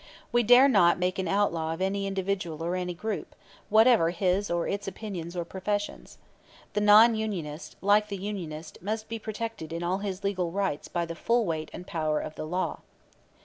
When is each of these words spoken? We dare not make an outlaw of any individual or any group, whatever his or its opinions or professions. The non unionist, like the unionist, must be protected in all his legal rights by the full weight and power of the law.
We 0.31 0.41
dare 0.41 0.67
not 0.67 0.97
make 0.97 1.19
an 1.19 1.27
outlaw 1.27 1.75
of 1.75 1.79
any 1.79 2.07
individual 2.07 2.63
or 2.63 2.75
any 2.75 2.95
group, 2.95 3.35
whatever 3.69 4.09
his 4.09 4.49
or 4.49 4.67
its 4.67 4.87
opinions 4.87 5.35
or 5.37 5.45
professions. 5.45 6.17
The 6.73 6.81
non 6.81 7.13
unionist, 7.13 7.75
like 7.81 8.07
the 8.07 8.17
unionist, 8.17 8.79
must 8.81 9.07
be 9.07 9.19
protected 9.19 9.71
in 9.71 9.83
all 9.83 9.99
his 9.99 10.23
legal 10.23 10.49
rights 10.49 10.87
by 10.87 11.05
the 11.05 11.13
full 11.13 11.45
weight 11.45 11.69
and 11.71 11.85
power 11.85 12.19
of 12.19 12.33
the 12.33 12.45
law. 12.45 12.79